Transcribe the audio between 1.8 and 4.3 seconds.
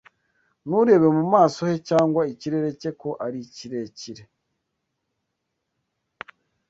cyangwa ikirere cye ko ari kirekire